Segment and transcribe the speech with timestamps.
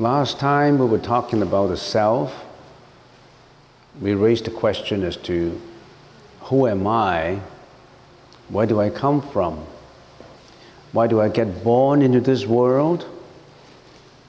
[0.00, 2.46] Last time we were talking about the self.
[4.00, 5.60] We raised the question as to
[6.44, 7.40] who am I?
[8.48, 9.62] Where do I come from?
[10.92, 13.04] Why do I get born into this world?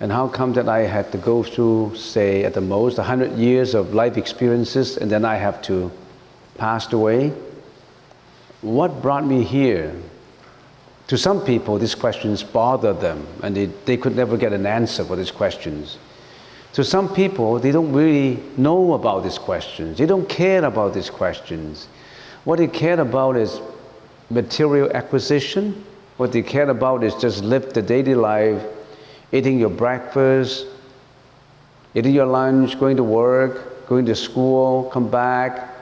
[0.01, 3.74] And how come that I had to go through, say, at the most 100 years
[3.74, 5.89] of life experiences and then I have to
[6.57, 7.32] pass away?
[8.60, 9.96] What brought me here?
[11.11, 15.04] To some people, these questions bother them and they, they could never get an answer
[15.04, 15.97] for these questions.
[16.71, 19.97] To some people, they don't really know about these questions.
[19.97, 21.89] They don't care about these questions.
[22.46, 23.60] What they care about is
[24.29, 25.83] material acquisition.
[26.16, 28.64] What they care about is just live the daily life,
[29.33, 30.66] eating your breakfast,
[31.93, 35.75] eating your lunch, going to work, going to school, come back,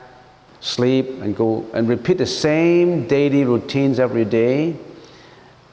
[0.59, 4.75] sleep, and go and repeat the same daily routines every day.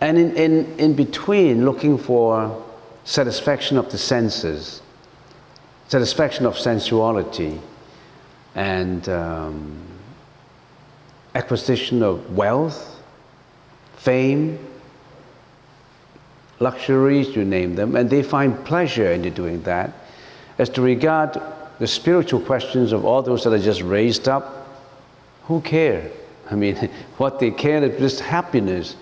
[0.00, 2.62] And in, in, in between, looking for
[3.04, 4.82] satisfaction of the senses,
[5.88, 7.60] satisfaction of sensuality,
[8.54, 9.86] and um,
[11.34, 13.00] acquisition of wealth,
[13.96, 14.58] fame,
[16.60, 19.92] luxuries, you name them, and they find pleasure in doing that.
[20.58, 21.40] As to regard
[21.78, 24.66] the spiritual questions of all those that are just raised up,
[25.44, 26.10] who care?
[26.50, 26.76] I mean,
[27.18, 28.96] what they care is just happiness.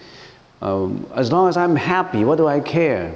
[0.64, 3.14] Um, as long as I'm happy, what do I care?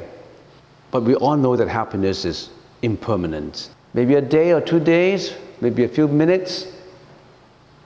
[0.90, 2.50] But we all know that happiness is
[2.82, 3.70] impermanent.
[3.94, 5.32] Maybe a day or two days,
[5.62, 6.66] maybe a few minutes.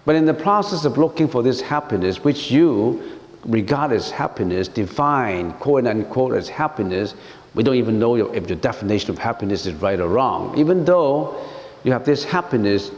[0.04, 5.52] But in the process of looking for this happiness, which you regard as happiness, define
[5.52, 7.14] quote unquote as happiness,
[7.54, 10.58] we don't even know if the definition of happiness is right or wrong.
[10.58, 11.40] Even though
[11.84, 12.90] you have this happiness,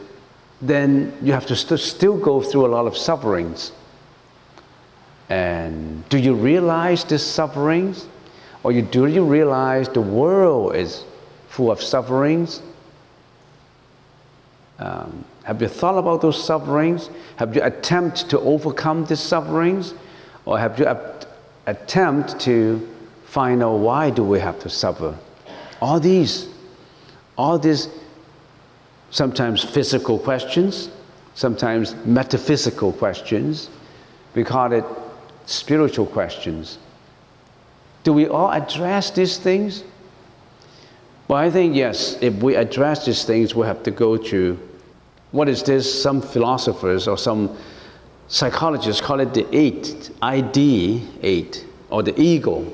[0.61, 3.71] then you have to st- still go through a lot of sufferings.
[5.29, 8.07] And do you realize these sufferings?
[8.63, 11.03] Or you, do you realize the world is
[11.49, 12.61] full of sufferings?
[14.79, 17.09] Um, have you thought about those sufferings?
[17.37, 19.93] Have you attempted to overcome these sufferings?
[20.45, 20.87] Or have you
[21.65, 22.87] attempted to
[23.25, 25.17] find out why do we have to suffer?
[25.81, 26.47] All these,
[27.37, 27.89] all these
[29.11, 30.89] sometimes physical questions,
[31.35, 33.69] sometimes metaphysical questions.
[34.33, 34.83] We call it
[35.45, 36.77] spiritual questions.
[38.03, 39.83] Do we all address these things?
[41.27, 44.59] Well, I think yes, if we address these things, we have to go to
[45.31, 46.01] what is this?
[46.01, 47.57] Some philosophers or some
[48.27, 52.71] psychologists call it the eight, ID eight, or the ego,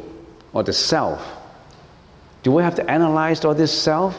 [0.53, 1.26] or the self.
[2.44, 4.16] Do we have to analyze all this self?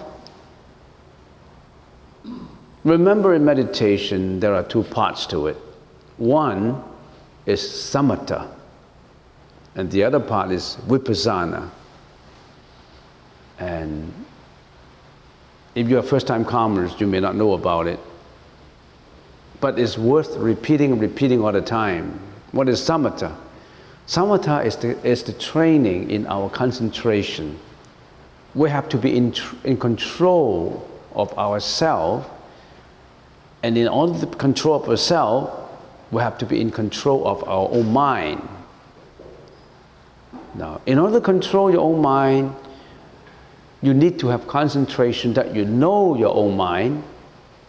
[2.85, 5.57] Remember in meditation, there are two parts to it.
[6.17, 6.83] One
[7.47, 8.49] is samatha,
[9.75, 11.69] and the other part is vipassana.
[13.59, 14.13] And
[15.75, 17.99] if you're first time calmers, you may not know about it,
[19.61, 22.21] but it's worth repeating and repeating all the time.
[22.53, 23.37] What is samatha?
[24.07, 27.59] Samatha is the, is the training in our concentration.
[28.55, 32.27] We have to be in, in control of ourselves
[33.63, 35.62] and in order to control of ourselves,
[36.13, 38.47] we have to be in control of our own mind.
[40.55, 42.55] Now, in order to control your own mind,
[43.81, 47.03] you need to have concentration that you know your own mind,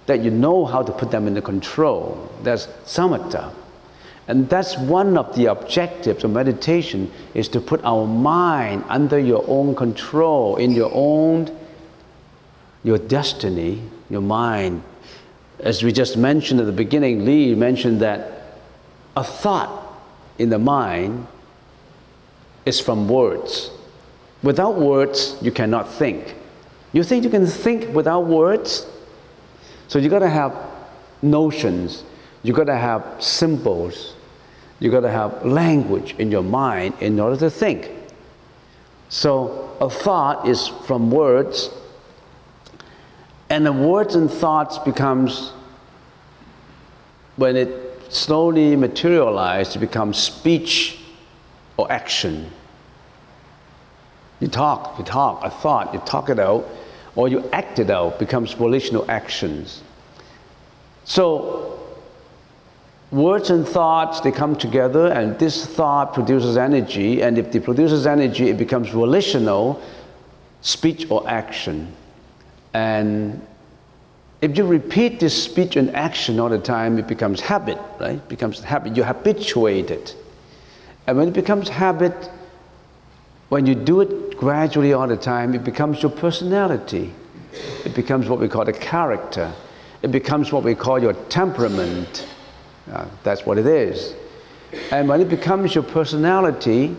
[0.05, 2.29] that you know how to put them into control.
[2.43, 3.53] That's samatha.
[4.27, 9.45] And that's one of the objectives of meditation is to put our mind under your
[9.47, 11.49] own control, in your own,
[12.83, 14.83] your destiny, your mind
[15.63, 18.59] as we just mentioned at the beginning, Lee mentioned that
[19.15, 19.97] a thought
[20.37, 21.25] in the mind
[22.65, 23.71] is from words.
[24.41, 26.35] Without words, you cannot think.
[26.91, 28.85] You think you can think without words?
[29.87, 30.53] So you gotta have
[31.21, 32.03] notions,
[32.43, 34.15] you gotta have symbols,
[34.79, 37.89] you gotta have language in your mind in order to think.
[39.07, 41.69] So a thought is from words,
[43.53, 45.51] and the words and thoughts becomes,
[47.35, 47.71] when it
[48.11, 50.97] slowly materializes, it becomes speech
[51.77, 52.49] or action.
[54.39, 56.67] You talk, you talk, a thought, you talk it out,
[57.15, 59.83] or you act it out, becomes volitional actions.
[61.03, 61.79] So,
[63.11, 68.07] words and thoughts, they come together, and this thought produces energy, and if it produces
[68.07, 69.79] energy, it becomes volitional
[70.61, 71.95] speech or action.
[72.73, 73.45] And
[74.41, 78.15] if you repeat this speech and action all the time, it becomes habit, right?
[78.15, 78.95] It becomes habit.
[78.97, 80.15] You habituate it.
[81.07, 82.29] And when it becomes habit,
[83.53, 87.13] When you do it gradually all the time, it becomes your personality.
[87.85, 89.53] It becomes what we call the character.
[90.01, 92.27] It becomes what we call your temperament.
[92.91, 94.15] Uh, that's what it is.
[94.89, 96.95] And when it becomes your personality,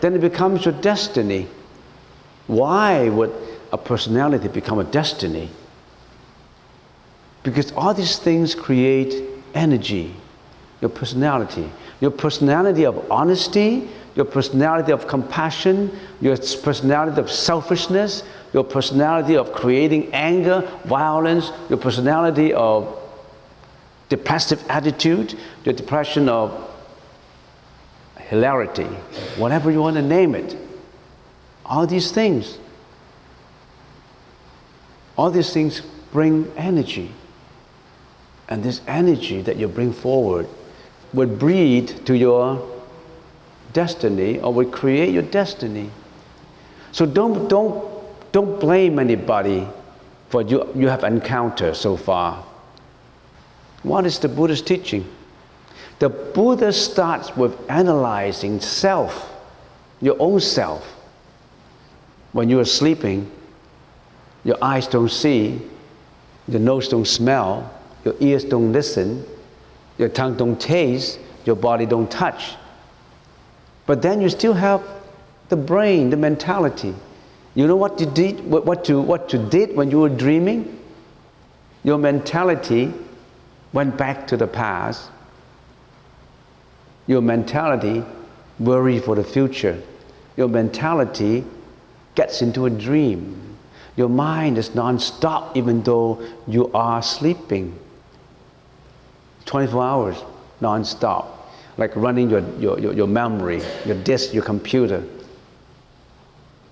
[0.00, 1.48] then it becomes your destiny.
[2.46, 3.34] Why would
[3.72, 5.50] a personality become a destiny?
[7.42, 9.24] Because all these things create
[9.54, 10.14] energy,
[10.80, 11.70] your personality.
[12.00, 19.52] Your personality of honesty, your personality of compassion, your personality of selfishness, your personality of
[19.52, 22.98] creating anger, violence, your personality of
[24.08, 26.68] depressive attitude, your depression of
[28.18, 28.88] hilarity,
[29.36, 30.56] whatever you want to name it.
[31.64, 32.58] All these things,
[35.16, 35.82] all these things
[36.12, 37.12] bring energy.
[38.48, 40.46] And this energy that you bring forward
[41.12, 42.68] would breed to your
[43.72, 45.90] destiny or would create your destiny.
[46.92, 47.90] So don't, don't,
[48.32, 49.66] don't blame anybody
[50.28, 52.44] for you, you have encountered so far.
[53.82, 55.06] What is the Buddha's teaching?
[55.98, 59.32] The Buddha starts with analyzing self,
[60.00, 60.84] your own self.
[62.32, 63.30] When you are sleeping,
[64.44, 65.60] your eyes don't see,
[66.48, 67.72] your nose don't smell,
[68.04, 69.24] your ears don't listen,
[69.98, 72.56] your tongue don't taste, your body don't touch.
[73.86, 74.82] But then you still have
[75.48, 76.94] the brain, the mentality.
[77.54, 80.78] You know what you did, what, you, what you did when you were dreaming?
[81.84, 82.92] Your mentality
[83.72, 85.10] went back to the past.
[87.06, 88.04] Your mentality
[88.58, 89.82] worried for the future.
[90.36, 91.44] Your mentality
[92.14, 93.51] gets into a dream.
[93.96, 97.78] Your mind is non-stop even though you are sleeping.
[99.44, 100.16] 24 hours
[100.62, 105.04] non-stop, like running your, your, your, your memory, your disk, your computer.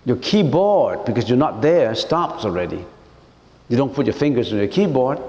[0.06, 2.82] Your keyboard, because you're not there, stops already.
[3.68, 5.20] You don't put your fingers on your keyboard,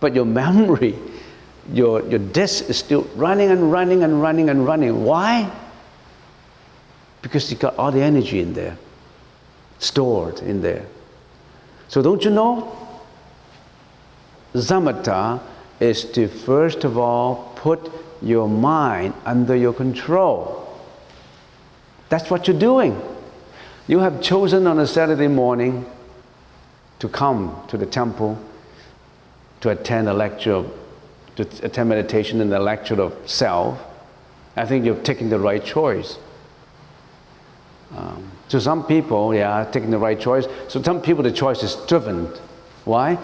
[0.00, 0.98] but your memory,
[1.72, 5.04] your, your disk is still running and running and running and running.
[5.04, 5.50] Why?
[7.22, 8.76] Because you got all the energy in there,
[9.80, 10.86] stored in there.
[11.88, 12.76] So don't you know?
[14.54, 15.40] Samatha
[15.80, 17.90] is to first of all put
[18.22, 20.56] your mind under your control.
[22.08, 23.00] That's what you're doing.
[23.88, 25.86] You have chosen on a Saturday morning
[26.98, 28.38] to come to the temple
[29.60, 30.64] to attend a lecture,
[31.36, 33.78] to attend meditation in the lecture of self.
[34.56, 36.18] I think you've taken the right choice.
[37.96, 40.46] Um, to some people, yeah, taking the right choice.
[40.68, 42.26] So some people, the choice is driven.
[42.84, 43.16] Why?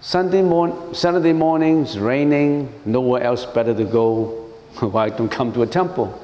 [0.00, 4.48] Sunday morning, Saturday mornings, raining, nowhere else better to go.
[4.80, 6.18] Why don't come to a temple?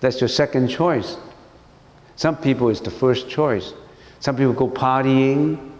[0.00, 1.16] That's your second choice.
[2.14, 3.74] Some people it's the first choice.
[4.20, 5.72] Some people go partying,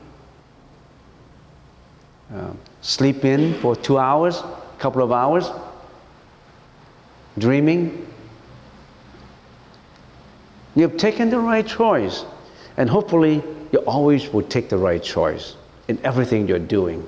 [2.34, 2.50] uh,
[2.82, 4.42] sleep in for two hours,
[4.80, 5.48] couple of hours,
[7.38, 8.07] dreaming.
[10.78, 12.24] You've taken the right choice,
[12.76, 13.42] and hopefully,
[13.72, 15.56] you always will take the right choice
[15.88, 17.04] in everything you're doing.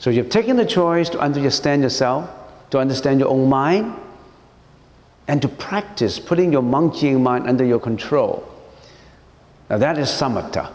[0.00, 2.28] So you've taken the choice to understand yourself,
[2.70, 3.94] to understand your own mind,
[5.28, 8.42] and to practice putting your monkeying mind under your control.
[9.70, 10.72] Now that is samatha.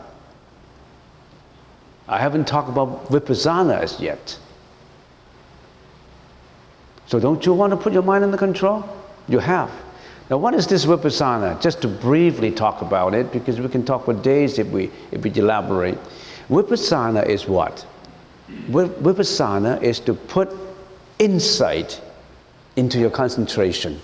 [2.07, 4.39] I haven't talked about vipassana as yet.
[7.07, 8.87] So don't you want to put your mind under control?
[9.27, 9.69] You have.
[10.29, 11.61] Now what is this vipassana?
[11.61, 15.21] Just to briefly talk about it, because we can talk for days if we, if
[15.21, 15.97] we elaborate.
[16.49, 17.85] Vipassana is what?
[18.49, 20.53] Vipassana is to put
[21.19, 22.01] insight
[22.75, 23.99] into your concentration.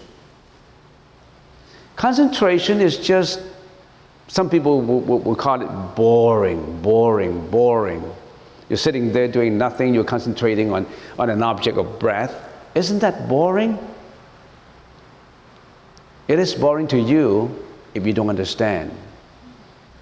[1.95, 3.41] Concentration is just,
[4.27, 8.03] some people will, will, will, call it boring, boring, boring.
[8.67, 10.87] You're sitting there doing nothing, you're concentrating on,
[11.19, 12.49] on an object of breath.
[12.75, 13.77] Isn't that boring?
[16.27, 18.91] It is boring to you if you don't understand.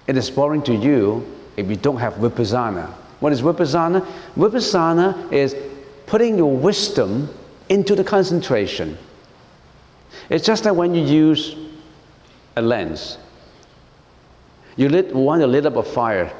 [0.06, 1.26] It is boring to you
[1.56, 2.90] if you don't have vipassana.
[3.20, 4.06] What is vipassana?
[4.36, 5.56] Vipassana is
[6.06, 7.28] putting your wisdom
[7.68, 8.98] into the concentration.
[10.28, 11.56] It's just like when you use
[12.56, 13.18] a lens.
[14.76, 16.32] You lit, want to lit up a fire.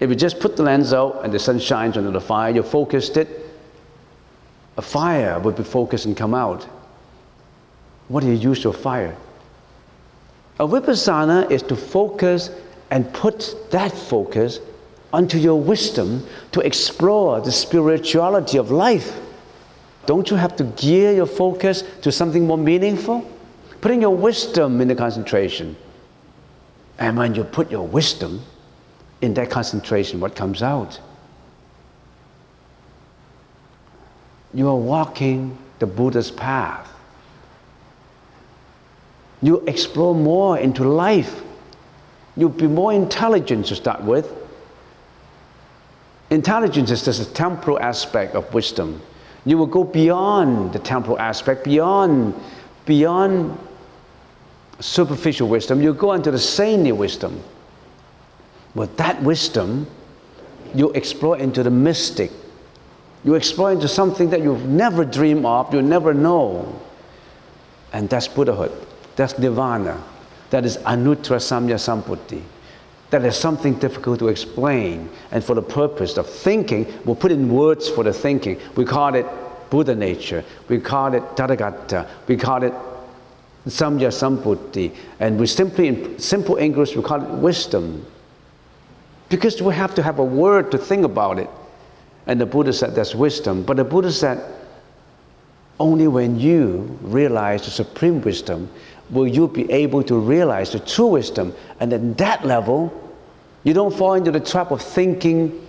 [0.00, 2.62] If you just put the lens out and the sun shines onto the fire, you
[2.62, 3.28] focused it,
[4.76, 6.66] a fire would be focused and come out.
[8.08, 9.16] What do you use your fire?
[10.58, 12.50] A vipassana is to focus
[12.90, 14.60] and put that focus
[15.12, 19.16] onto your wisdom to explore the spirituality of life.
[20.06, 23.30] Don't you have to gear your focus to something more meaningful?
[23.80, 25.76] Putting your wisdom in the concentration.
[26.98, 28.42] And when you put your wisdom
[29.20, 30.98] in that concentration, what comes out?
[34.54, 36.90] You are walking the Buddha's path.
[39.42, 41.42] You explore more into life.
[42.36, 44.32] You'll be more intelligent to start with.
[46.30, 49.00] Intelligence is just a temporal aspect of wisdom.
[49.44, 52.34] You will go beyond the temporal aspect, beyond,
[52.84, 53.58] beyond
[54.80, 55.80] superficial wisdom.
[55.80, 57.42] You go into the saintly wisdom.
[58.74, 59.86] With that wisdom,
[60.74, 62.30] you explore into the mystic.
[63.24, 66.80] You explore into something that you've never dreamed of, you never know.
[67.92, 68.87] And that's Buddhahood.
[69.18, 70.00] That's nirvana.
[70.50, 72.40] That is anuttara samyak sambodhi.
[73.10, 75.10] That is something difficult to explain.
[75.32, 78.60] And for the purpose of thinking, we'll put in words for the thinking.
[78.76, 79.26] We call it
[79.70, 80.44] Buddha nature.
[80.68, 82.08] We call it Tathagata.
[82.28, 82.72] We call it
[83.66, 84.94] Samyak Sambodhi.
[85.18, 88.06] And we simply, in simple English, we call it wisdom.
[89.30, 91.50] Because we have to have a word to think about it.
[92.28, 93.64] And the Buddha said that's wisdom.
[93.64, 94.38] But the Buddha said,
[95.80, 98.68] only when you realize the supreme wisdom
[99.10, 101.54] will you be able to realize the true wisdom.
[101.80, 102.92] And at that level,
[103.64, 105.66] you don't fall into the trap of thinking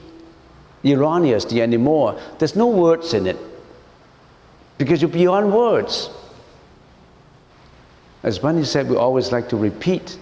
[0.83, 2.19] erroneously anymore.
[2.37, 3.37] There's no words in it
[4.77, 6.09] because you're beyond words.
[8.23, 10.17] As Bunny said, we always like to repeat,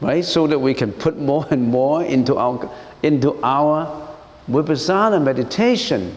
[0.00, 0.24] right?
[0.24, 2.70] So that we can put more and more into our,
[3.02, 4.08] into our
[4.48, 6.14] Vipassana meditation.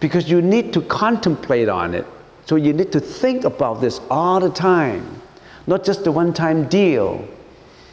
[0.00, 2.06] Because you need to contemplate on it.
[2.46, 5.22] So you need to think about this all the time,
[5.66, 7.26] not just the one time deal.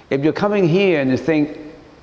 [0.10, 1.58] If you're coming here and you think,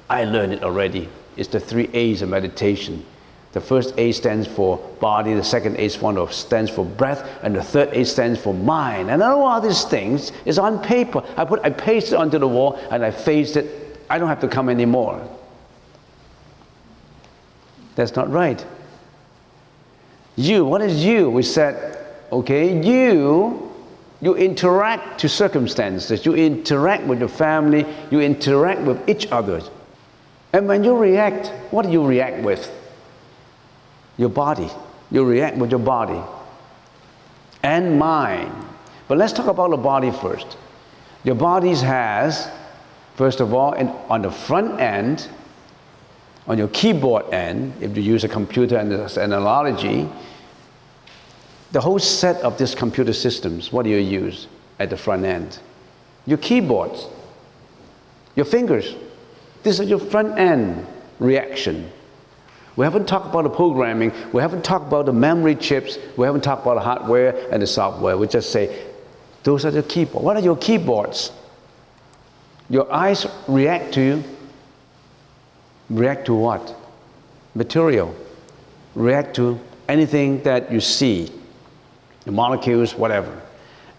[0.08, 3.04] I learned it already, it's the three A's of meditation.
[3.52, 7.88] The first A stands for body, the second A stands for breath, and the third
[7.92, 9.10] A stands for mind.
[9.10, 11.22] And all these things is on paper.
[11.36, 14.00] I put I paste it onto the wall and I faced it.
[14.10, 15.26] I don't have to come anymore.
[17.94, 18.64] That's not right.
[20.36, 21.30] You, what is you?
[21.30, 21.97] We said
[22.32, 23.73] okay, you,
[24.20, 29.62] you interact to circumstances, you interact with your family, you interact with each other.
[30.52, 32.70] And when you react, what do you react with?
[34.16, 34.68] Your body.
[35.11, 36.20] You react with your body
[37.62, 38.52] and mind.
[39.08, 40.56] But let's talk about the body first.
[41.25, 42.50] Your body has,
[43.16, 45.28] first of all, in, on the front end,
[46.47, 50.08] on your keyboard end, if you use a computer and an analogy,
[51.72, 54.46] the whole set of these computer systems, what do you use
[54.78, 55.58] at the front end?
[56.26, 57.06] Your keyboards,
[58.37, 58.94] your fingers.
[59.62, 60.87] These are your front end
[61.18, 61.90] reaction.
[62.76, 66.42] We haven't talked about the programming, we haven't talked about the memory chips, we haven't
[66.42, 68.16] talked about the hardware and the software.
[68.16, 68.87] We just say,
[69.42, 70.25] those are the keyboards.
[70.25, 71.32] What are your keyboards?
[72.70, 74.25] Your eyes react to you.
[75.90, 76.75] react to what?
[77.54, 78.14] Material.
[78.94, 81.32] React to anything that you see
[82.28, 83.40] the molecules, whatever.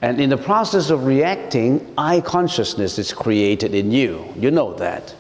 [0.03, 4.31] And in the process of reacting, eye consciousness is created in you.
[4.37, 5.15] You know that.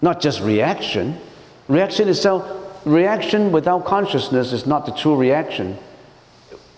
[0.00, 1.18] Not just reaction.
[1.66, 2.46] Reaction itself,
[2.84, 5.76] reaction without consciousness is not the true reaction.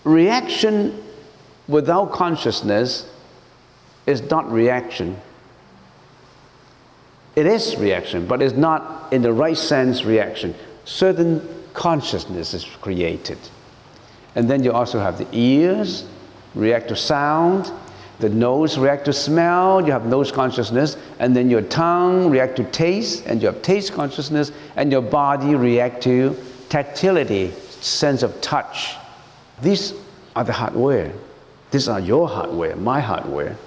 [0.05, 0.99] Reaction
[1.67, 3.07] without consciousness
[4.07, 5.21] is not reaction.
[7.35, 10.55] It is reaction, but it's not in the right sense reaction.
[10.85, 13.37] Certain consciousness is created.
[14.35, 16.05] And then you also have the ears
[16.55, 17.71] react to sound,
[18.19, 22.63] the nose react to smell, you have nose consciousness, and then your tongue react to
[22.65, 26.37] taste, and you have taste consciousness, and your body react to
[26.69, 28.95] tactility, sense of touch.
[29.61, 29.93] These
[30.35, 31.11] are the hardware.
[31.71, 33.57] These are your hardware, my hardware.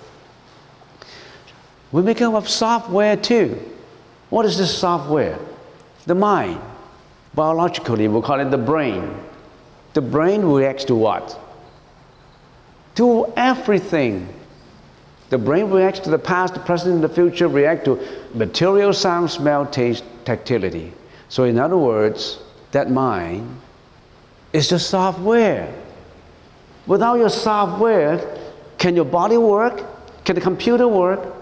[1.90, 3.60] We make up of software too.
[4.30, 5.38] What is this software?
[6.06, 6.60] The mind.
[7.34, 9.14] Biologically, we call it the brain.
[9.94, 11.40] The brain reacts to what?
[12.96, 14.28] To everything.
[15.30, 18.00] The brain reacts to the past, the present, and the future, react to
[18.34, 20.92] material, sound, smell, taste, tactility.
[21.28, 22.40] So in other words,
[22.72, 23.60] that mind
[24.52, 25.72] is the software.
[26.86, 28.20] Without your software,
[28.78, 29.84] can your body work?
[30.24, 31.34] Can the computer work?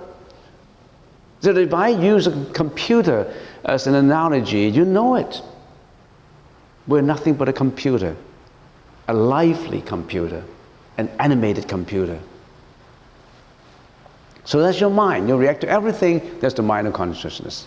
[1.40, 5.40] So if I use a computer as an analogy, you know it.
[6.87, 8.14] We're nothing but a computer
[9.09, 10.44] a lively computer,
[10.99, 12.21] an animated computer.
[14.44, 15.28] So that's your mind.
[15.28, 17.66] You react to everything, that's the mind of consciousness.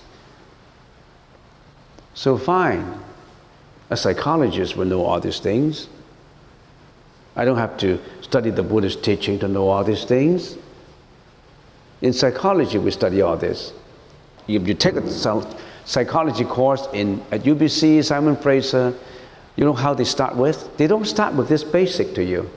[2.13, 2.99] So fine.
[3.89, 5.87] A psychologist will know all these things.
[7.35, 10.57] I don't have to study the Buddhist teaching to know all these things.
[12.01, 13.73] In psychology, we study all this.
[14.47, 15.47] If you take a
[15.85, 18.93] psychology course in, at UBC, Simon Fraser,
[19.55, 20.75] you know how they start with?
[20.77, 22.49] They don't start with this basic to you.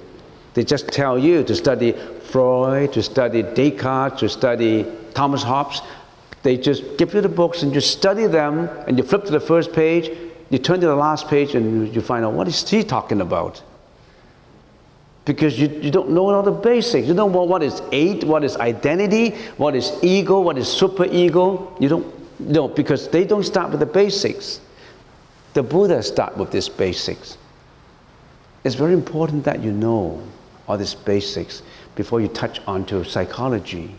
[0.55, 5.83] They just tell you to study Freud, to study Descartes, to study Thomas Hobbes.
[6.43, 9.41] They just give you the books and you study them and you flip to the
[9.41, 10.11] first page,
[10.51, 13.63] you turn to the last page and you find out what is he talking about?
[15.25, 17.07] Because you, you don't know all the basics.
[17.07, 21.79] You don't know what is eight, what is identity, what is ego, what is superego.
[21.81, 24.61] You don't know because they don't start with the basics.
[25.55, 27.39] The Buddha start with these basics.
[28.65, 30.23] It's very important that you know
[30.67, 31.63] all these basics
[31.95, 33.95] before you touch onto psychology.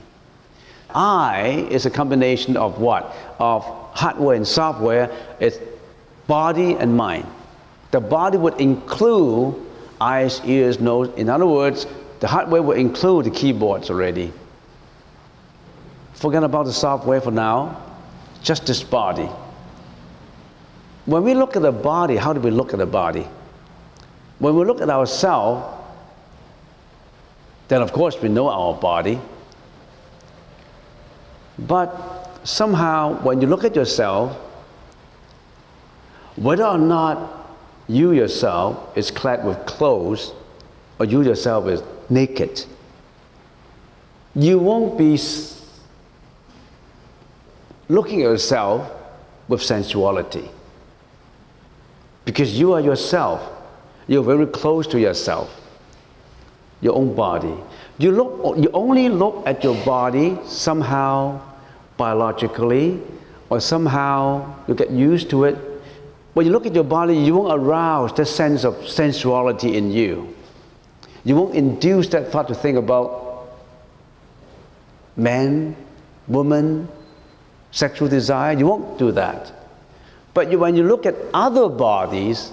[0.94, 3.16] I is a combination of what?
[3.40, 3.64] Of
[3.94, 5.12] hardware and software.
[5.40, 5.58] It's
[6.28, 7.26] body and mind.
[7.92, 9.56] The body would include
[10.00, 11.12] eyes, ears, nose.
[11.18, 11.86] In other words,
[12.20, 14.32] the hardware would include the keyboards already.
[16.14, 17.82] Forget about the software for now,
[18.44, 19.30] just this body.
[21.10, 23.28] When we look at the body, how do we look at the body?
[24.38, 25.66] When we look at ourselves,
[27.68, 29.20] then of course we know our body.
[31.58, 34.38] But somehow, when you look at yourself,
[36.36, 40.32] whether or not you yourself is clad with clothes
[41.00, 42.64] or you yourself is naked,
[44.36, 45.20] you won't be
[47.88, 48.92] looking at yourself
[49.48, 50.52] with sensuality
[52.30, 53.42] because you are yourself.
[54.08, 55.50] You're very close to yourself,
[56.80, 57.56] your own body.
[57.98, 61.42] You, look, you only look at your body somehow
[61.98, 63.02] biologically,
[63.50, 65.58] or somehow you get used to it.
[66.36, 70.36] When you look at your body, you won't arouse that sense of sensuality in you.
[71.24, 73.50] You won't induce that thought to think about
[75.16, 75.76] man,
[76.28, 76.90] woman,
[77.72, 78.56] sexual desire.
[78.56, 79.59] You won't do that.
[80.34, 82.52] But you, when you look at other bodies,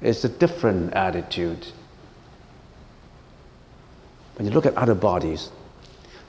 [0.00, 1.66] it's a different attitude.
[4.36, 5.50] When you look at other bodies,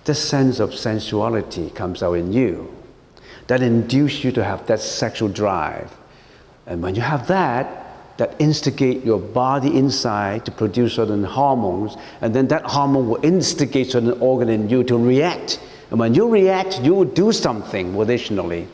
[0.06, 2.74] this sense of sensuality comes out in you
[3.48, 5.96] that induce you to have that sexual drive.
[6.66, 12.34] And when you have that, that instigate your body inside to produce certain hormones, and
[12.34, 15.60] then that hormone will instigate certain organ in you to react.
[15.92, 18.68] And when you react, you will do something volitionally.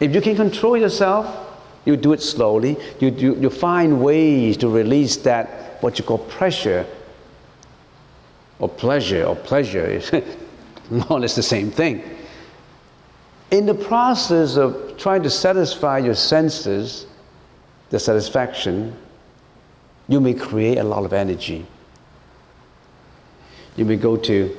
[0.00, 1.48] If you can control yourself,
[1.84, 2.76] you do it slowly.
[2.98, 6.86] You, you, you find ways to release that, what you call pressure,
[8.58, 10.12] or pleasure, or pleasure is
[10.90, 12.02] more or less the same thing.
[13.50, 17.06] In the process of trying to satisfy your senses,
[17.90, 18.96] the satisfaction,
[20.08, 21.66] you may create a lot of energy.
[23.76, 24.56] You may go to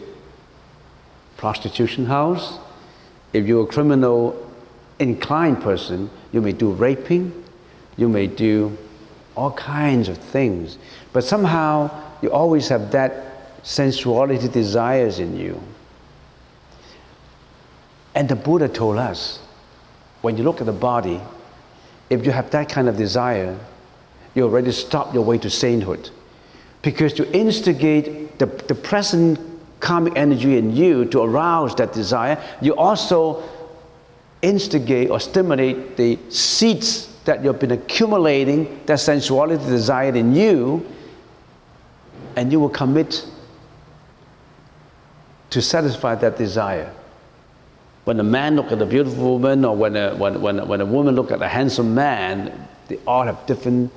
[1.37, 2.59] prostitution house.
[3.33, 4.50] If you're a criminal
[5.01, 7.43] inclined person, you may do raping,
[7.97, 8.77] you may do
[9.35, 10.77] all kinds of things.
[11.13, 11.89] But somehow
[12.21, 15.61] you always have that sensuality desires in you.
[18.13, 19.39] And the Buddha told us
[20.21, 21.19] when you look at the body,
[22.09, 23.57] if you have that kind of desire,
[24.35, 26.09] you already stop your way to sainthood.
[26.81, 29.39] Because to instigate the, the present
[29.79, 33.43] karmic energy in you to arouse that desire, you also
[34.41, 40.85] instigate or stimulate the seeds that you've been accumulating, that sensuality desire in you,
[42.35, 43.25] and you will commit
[45.51, 46.91] to satisfy that desire.
[48.05, 50.85] When a man look at a beautiful woman, or when a, when, when, when a
[50.85, 53.91] woman look at a handsome man, they all have different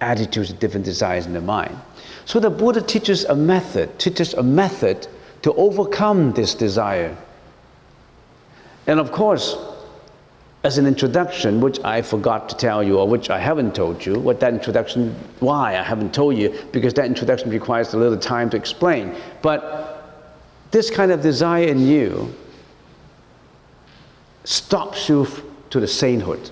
[0.00, 1.78] attitudes, different desires in their mind.
[2.24, 5.06] So the Buddha teaches a method, teaches a method
[5.42, 7.16] to overcome this desire.
[8.86, 9.56] And of course,
[10.64, 14.18] as an introduction, which I forgot to tell you, or which I haven't told you,
[14.18, 18.48] what that introduction, why I haven't told you, because that introduction requires a little time
[18.50, 19.14] to explain.
[19.42, 20.22] But
[20.70, 22.32] this kind of desire in you
[24.44, 25.26] stops you
[25.70, 26.50] to the sainthood.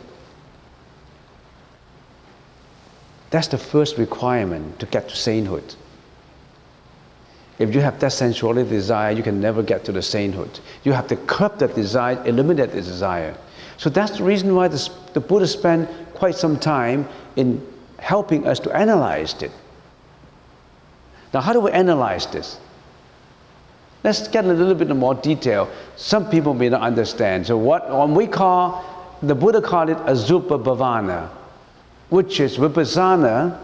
[3.30, 5.74] That's the first requirement to get to sainthood.
[7.60, 10.60] If you have that sensuality desire, you can never get to the sainthood.
[10.82, 13.36] You have to curb that desire, eliminate the desire.
[13.76, 17.64] So that's the reason why the, the Buddha spent quite some time in
[17.98, 19.52] helping us to analyze it.
[21.34, 22.58] Now, how do we analyze this?
[24.04, 25.70] Let's get a little bit more detail.
[25.96, 27.46] Some people may not understand.
[27.46, 31.28] So, what when we call the Buddha called it Asubha Bhavana,
[32.08, 33.60] which is vipassana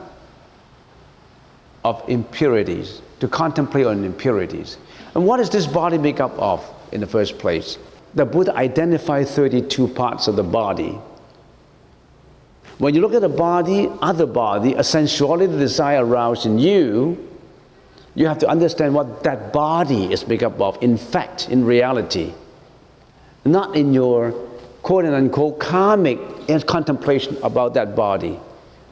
[1.83, 4.77] of impurities, to contemplate on impurities.
[5.15, 7.79] And what is this body make up of in the first place?
[8.15, 10.99] The Buddha identified 32 parts of the body.
[12.79, 17.27] When you look at the body, other body, a sensuality desire aroused in you,
[18.15, 22.33] you have to understand what that body is made up of, in fact, in reality.
[23.45, 24.33] Not in your
[24.83, 26.19] quote unquote karmic
[26.67, 28.39] contemplation about that body.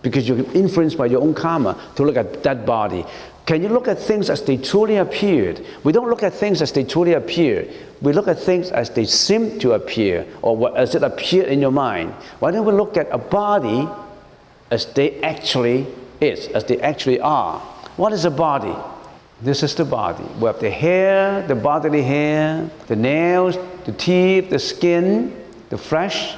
[0.03, 3.05] Because you're influenced by your own karma to look at that body.
[3.47, 5.65] Can you look at things as they truly appeared?
[5.85, 7.69] We don't look at things as they truly appear.
[8.01, 11.71] We look at things as they seem to appear or as it appeared in your
[11.71, 12.15] mind.
[12.39, 13.87] Why don't we look at a body
[14.71, 15.87] as they actually
[16.23, 17.61] is, as they actually are?
[17.97, 18.75] What is a body?
[19.43, 20.25] This is the body.
[20.41, 25.37] We have the hair, the bodily hair, the nails, the teeth, the skin,
[25.69, 26.35] the flesh,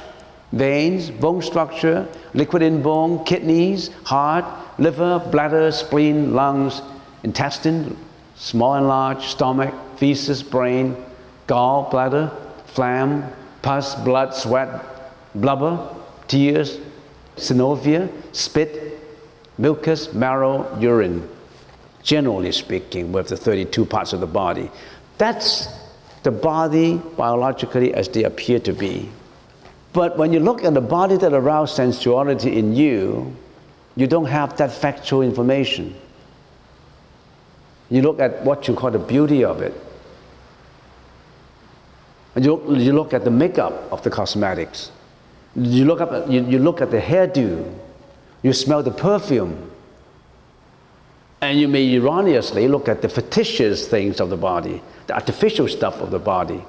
[0.51, 4.45] veins, bone structure, liquid in bone, kidneys, heart,
[4.77, 6.81] liver, bladder, spleen, lungs,
[7.23, 7.97] intestine,
[8.35, 10.95] small and large, stomach, feces, brain,
[11.47, 12.31] gall, bladder,
[12.65, 13.23] phlegm,
[13.61, 14.83] pus, blood, sweat,
[15.33, 15.95] blubber,
[16.27, 16.79] tears,
[17.35, 18.99] synovium, spit,
[19.57, 21.27] mucus, marrow, urine
[22.07, 24.71] generally speaking, with the 32 parts of the body.
[25.17, 25.67] That's
[26.23, 29.09] the body biologically as they appear to be.
[29.91, 33.35] But when you look at the body that arouses sensuality in you,
[33.97, 35.95] you don't have that factual information.
[37.89, 39.73] You look at what you call the beauty of it.
[42.35, 44.91] And you, you look at the makeup of the cosmetics.
[45.55, 47.73] You look, up, you, you look at the hairdo.
[48.43, 49.71] You smell the perfume.
[51.41, 56.01] And you may erroneously look at the fictitious things of the body, the artificial stuff
[56.01, 56.63] of the body.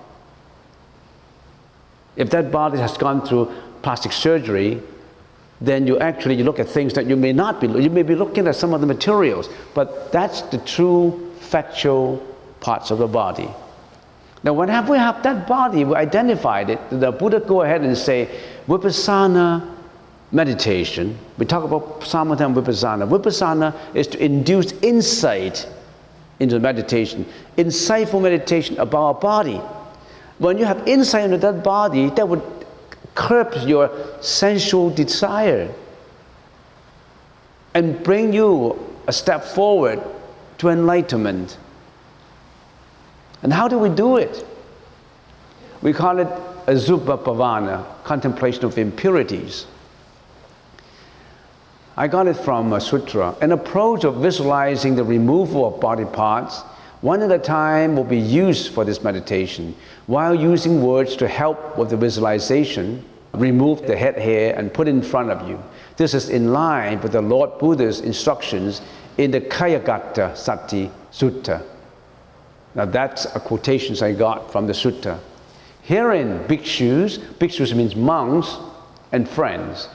[2.16, 3.52] If that body has gone through
[3.82, 4.82] plastic surgery,
[5.60, 8.14] then you actually you look at things that you may not be, you may be
[8.14, 12.24] looking at some of the materials, but that's the true factual
[12.60, 13.48] parts of the body.
[14.44, 18.28] Now, whenever we have that body, we identified it, the Buddha go ahead and say,
[18.68, 19.74] Vipassana
[20.30, 23.08] meditation, we talk about samatha and vipassana.
[23.08, 25.66] Vipassana is to induce insight
[26.38, 29.60] into meditation, insightful meditation about our body.
[30.38, 32.42] When you have insight into that body, that would
[33.18, 35.74] curb your sensual desire
[37.74, 38.78] and bring you
[39.08, 40.00] a step forward
[40.58, 41.58] to enlightenment.
[43.42, 44.46] And how do we do it?
[45.82, 46.28] We call it
[46.66, 49.66] asubha bhavana, contemplation of impurities.
[51.96, 53.34] I got it from a sutra.
[53.40, 56.62] An approach of visualizing the removal of body parts,
[57.00, 59.74] one at a time, will be used for this meditation.
[60.06, 64.92] While using words to help with the visualization, remove the head hair and put it
[64.92, 65.62] in front of you.
[65.96, 68.80] This is in line with the Lord Buddha's instructions
[69.16, 71.62] in the Kayagata Sati Sutta.
[72.74, 75.18] Now that's a quotation I got from the sutta.
[75.82, 78.56] Herein, bhikshus, bhikshus means monks
[79.10, 79.88] and friends,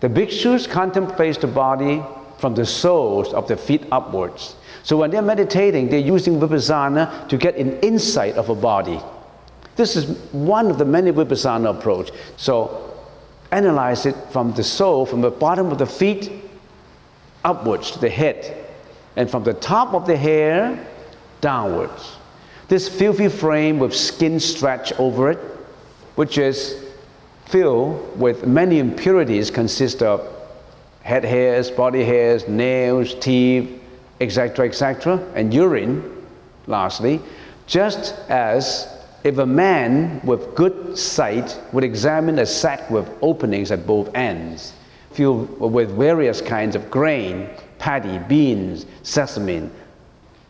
[0.00, 2.02] the bhikshus contemplate the body
[2.38, 4.56] from the soles of the feet upwards.
[4.86, 9.00] So when they're meditating, they're using vipassana to get an insight of a body.
[9.74, 12.12] This is one of the many vipassana approach.
[12.36, 12.96] So
[13.50, 16.30] analyze it from the sole, from the bottom of the feet
[17.44, 18.64] upwards to the head,
[19.16, 20.78] and from the top of the hair
[21.40, 22.14] downwards.
[22.68, 25.38] This filthy frame with skin stretched over it,
[26.14, 26.86] which is
[27.46, 30.32] filled with many impurities consists of
[31.02, 33.82] head hairs, body hairs, nails, teeth,
[34.20, 36.26] etc., etc., and urine,
[36.66, 37.20] lastly,
[37.66, 38.88] just as
[39.24, 44.72] if a man with good sight would examine a sack with openings at both ends,
[45.12, 47.48] filled with various kinds of grain,
[47.78, 49.68] paddy, beans, sesame,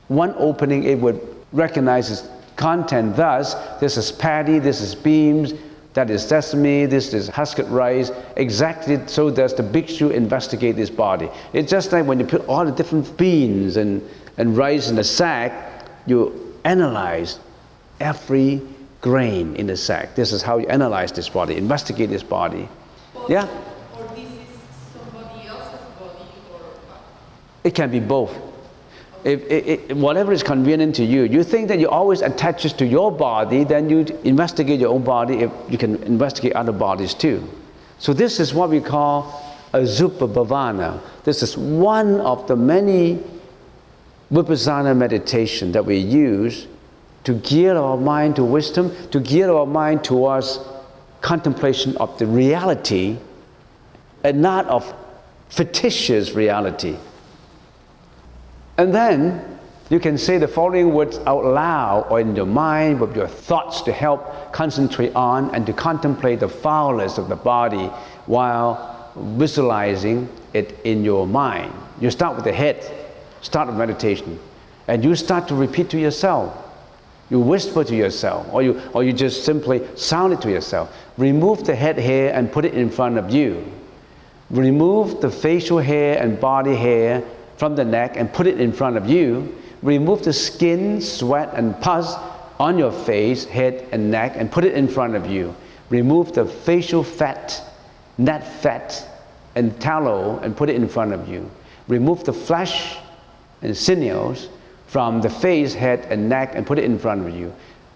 [0.08, 1.20] one opening it would
[1.52, 5.52] recognize its content thus this is paddy, this is beans,
[5.96, 8.10] that is sesame, this is husked rice.
[8.36, 11.30] Exactly so does the bhikshu investigate this body.
[11.54, 14.06] It's just like when you put all the different beans and,
[14.36, 17.38] and rice in a sack, you analyze
[17.98, 18.60] every
[19.00, 20.14] grain in the sack.
[20.14, 22.68] This is how you analyze this body, investigate this body.
[23.26, 23.48] Yeah?
[23.96, 24.36] Or this is
[24.92, 26.60] somebody else's body or
[27.64, 28.36] It can be both
[29.26, 33.64] if, whatever is convenient to you, you think that you always attaches to your body,
[33.64, 35.38] then you investigate your own body.
[35.40, 37.48] If you can investigate other bodies too.
[37.98, 41.00] So this is what we call asubha bhavana.
[41.24, 43.18] This is one of the many
[44.30, 46.66] vipassana meditation that we use
[47.24, 50.60] to gear our mind to wisdom, to gear our mind towards
[51.20, 53.18] contemplation of the reality
[54.22, 54.94] and not of
[55.48, 56.96] fictitious reality.
[58.78, 59.58] And then
[59.88, 63.82] you can say the following words out loud or in your mind with your thoughts
[63.82, 67.86] to help concentrate on and to contemplate the foulness of the body
[68.26, 71.72] while visualizing it in your mind.
[72.00, 72.84] You start with the head,
[73.42, 74.38] start with meditation,
[74.88, 76.64] and you start to repeat to yourself.
[77.30, 80.94] You whisper to yourself, or you, or you just simply sound it to yourself.
[81.16, 83.64] Remove the head hair and put it in front of you.
[84.50, 87.24] Remove the facial hair and body hair
[87.56, 91.80] from the neck and put it in front of you remove the skin, sweat, and
[91.80, 92.14] pus
[92.58, 95.54] on your face, head, and neck and put it in front of you.
[95.90, 97.62] Remove the facial fat,
[98.18, 99.06] net fat,
[99.54, 101.48] and tallow and put it in front of you.
[101.88, 102.96] Remove the flesh
[103.62, 104.48] and sinews
[104.86, 107.54] from the face, head, and neck and put it in front of you.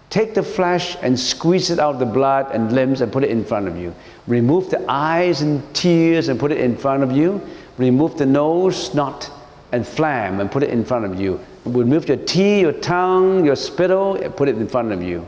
[0.09, 3.29] Take the flesh and squeeze it out of the blood and limbs and put it
[3.29, 3.93] in front of you.
[4.27, 7.41] Remove the eyes and tears and put it in front of you.
[7.77, 9.31] Remove the nose, snot,
[9.71, 13.55] and phlegm and put it in front of you remove your teeth, your tongue, your
[13.55, 15.25] spittle, and put it in front of you.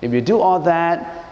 [0.00, 1.24] If you do all that,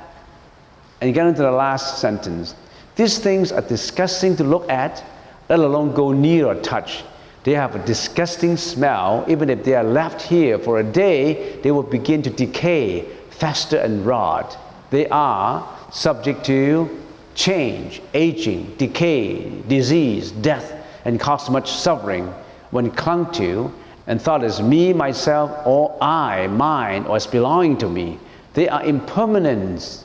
[1.01, 2.55] and you get into the last sentence,
[2.97, 5.03] these things are disgusting to look at,
[5.49, 7.03] let alone go near or touch.
[7.43, 9.25] They have a disgusting smell.
[9.27, 13.79] Even if they are left here for a day, they will begin to decay, faster
[13.79, 14.59] and rot.
[14.91, 17.01] They are subject to
[17.35, 22.27] change, aging, decay, disease, death, and cause much suffering
[22.71, 23.73] when clung to
[24.07, 28.19] and thought as me, myself, or I, mine, or as belonging to me.
[28.55, 30.05] They are impermanent,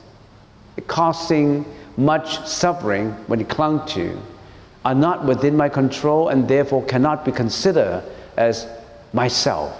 [0.87, 1.65] causing
[1.97, 4.21] much suffering when clung to,
[4.83, 8.03] are not within my control and therefore cannot be considered
[8.37, 8.67] as
[9.13, 9.75] myself,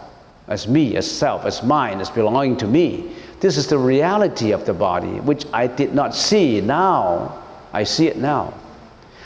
[0.47, 3.15] as me, as self, as mine, as belonging to me.
[3.39, 6.61] This is the reality of the body, which I did not see.
[6.61, 8.53] Now I see it now.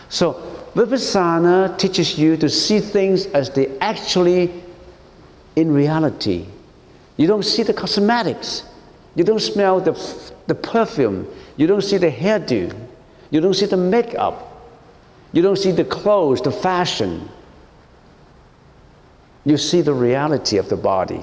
[0.09, 4.51] So, Vipassana teaches you to see things as they actually
[5.55, 6.45] in reality.
[7.17, 8.63] You don't see the cosmetics.
[9.15, 9.93] You don't smell the,
[10.47, 11.27] the perfume.
[11.57, 12.73] You don't see the hairdo.
[13.31, 14.45] You don't see the makeup.
[15.33, 17.27] You don't see the clothes, the fashion.
[19.43, 21.21] You see the reality of the body.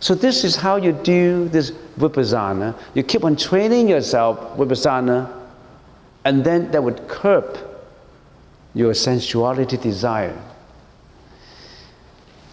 [0.00, 2.74] So this is how you do this vipassana.
[2.94, 5.30] You keep on training yourself vipassana,
[6.24, 7.69] and then that would curb
[8.74, 10.36] your sensuality desire.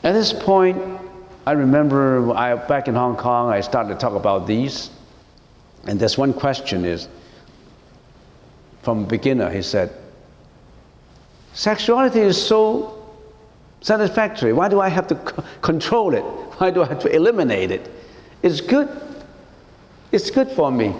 [0.04, 0.78] At this point,
[1.46, 4.90] I remember I, back in Hong Kong, I started to talk about these.
[5.86, 7.08] And this one question is
[8.82, 9.94] from a beginner, he said,
[11.54, 13.04] Sexuality is so
[13.82, 14.54] satisfactory.
[14.54, 15.16] Why do I have to
[15.62, 16.22] control it?
[16.60, 17.90] Why do I have to eliminate it?
[18.44, 18.90] It's good.
[20.12, 20.96] It's good for me.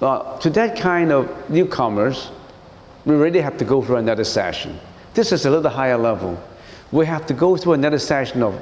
[0.00, 2.30] Well, to that kind of newcomers,
[3.04, 4.78] we really have to go through another session.
[5.14, 6.42] This is a little higher level
[6.92, 8.54] we have to go through another session of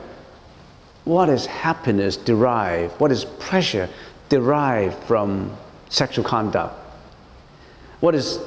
[1.04, 3.88] what is happiness derived, what is pleasure
[4.28, 5.54] derived from
[5.88, 6.72] sexual conduct,
[7.98, 8.38] what is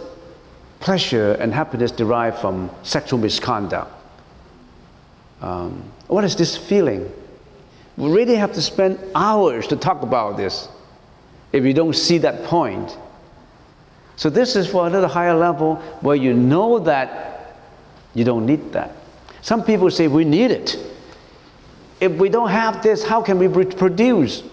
[0.79, 3.91] pleasure and happiness derived from sexual misconduct.
[5.41, 7.11] Um, what is this feeling?
[7.97, 10.69] We really have to spend hours to talk about this
[11.51, 12.97] if you don't see that point.
[14.15, 17.55] So, this is for a little higher level where you know that
[18.13, 18.95] you don't need that.
[19.41, 20.77] Some people say we need it.
[21.99, 24.43] If we don't have this, how can we reproduce?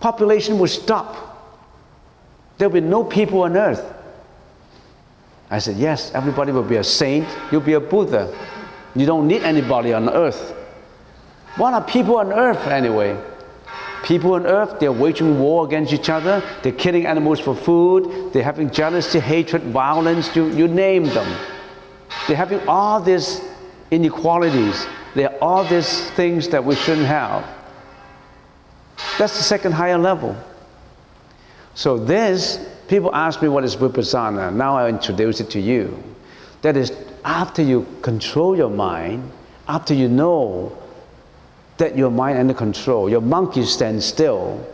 [0.00, 1.28] Population will stop.
[2.58, 3.84] There will be no people on earth.
[5.50, 7.26] I said, Yes, everybody will be a saint.
[7.50, 8.34] You'll be a Buddha.
[8.94, 10.54] You don't need anybody on earth.
[11.56, 13.18] What are people on earth anyway?
[14.02, 18.42] People on earth, they're waging war against each other, they're killing animals for food, they're
[18.42, 21.38] having jealousy, hatred, violence, you, you name them.
[22.26, 23.40] They're having all these
[23.90, 24.86] inequalities.
[25.14, 27.46] There are all these things that we shouldn't have.
[29.18, 30.36] That's the second higher level.
[31.74, 34.52] So this, people ask me what is vipassana.
[34.52, 36.02] Now I introduce it to you.
[36.62, 36.92] That is,
[37.24, 39.30] after you control your mind,
[39.68, 40.76] after you know
[41.82, 44.64] that your mind under control, your monkey stands still,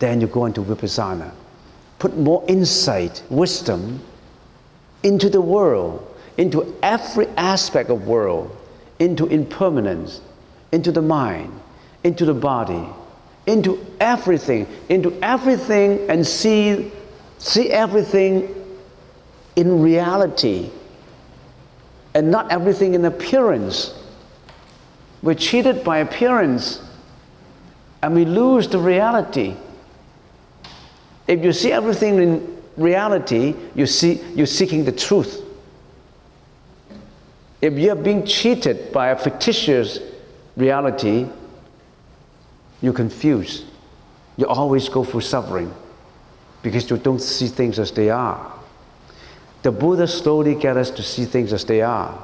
[0.00, 1.30] then you go into vipassana.
[2.00, 4.00] Put more insight, wisdom
[5.04, 6.04] into the world,
[6.36, 8.56] into every aspect of world,
[8.98, 10.20] into impermanence,
[10.72, 11.52] into the mind,
[12.02, 12.84] into the body,
[13.46, 16.90] into everything, into everything and see,
[17.38, 18.52] see everything
[19.54, 20.70] in reality
[22.14, 23.94] and not everything in appearance.
[25.22, 26.80] We're cheated by appearance
[28.02, 29.56] and we lose the reality.
[31.26, 35.44] If you see everything in reality, you see, you're seeking the truth.
[37.60, 39.98] If you're being cheated by a fictitious
[40.56, 41.26] reality,
[42.80, 43.64] you're confused.
[44.36, 45.74] You always go through suffering
[46.62, 48.52] because you don't see things as they are.
[49.62, 52.22] The Buddha slowly get us to see things as they are.